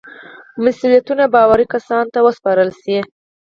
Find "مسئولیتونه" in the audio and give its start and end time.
0.63-1.23